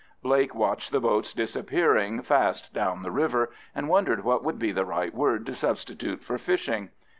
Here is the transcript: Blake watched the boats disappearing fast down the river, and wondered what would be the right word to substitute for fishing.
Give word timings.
Blake 0.23 0.55
watched 0.55 0.91
the 0.91 0.99
boats 0.99 1.31
disappearing 1.31 2.23
fast 2.23 2.73
down 2.73 3.03
the 3.03 3.11
river, 3.11 3.51
and 3.75 3.87
wondered 3.87 4.23
what 4.23 4.43
would 4.43 4.57
be 4.57 4.71
the 4.71 4.83
right 4.83 5.13
word 5.13 5.45
to 5.45 5.53
substitute 5.53 6.23
for 6.23 6.39
fishing. 6.39 6.89